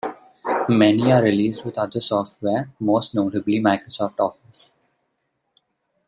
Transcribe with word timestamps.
Many 0.67 1.11
are 1.11 1.21
released 1.21 1.63
with 1.63 1.77
other 1.77 2.01
software, 2.01 2.71
most 2.79 3.13
notably 3.13 3.59
Microsoft 3.59 4.19
Office. 4.19 4.71